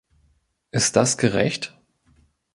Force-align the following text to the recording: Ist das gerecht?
Ist 0.71 0.95
das 0.95 1.19
gerecht? 1.19 1.77